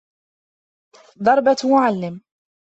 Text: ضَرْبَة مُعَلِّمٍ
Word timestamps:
ضَرْبَة 1.23 1.55
مُعَلِّمٍ 1.63 2.21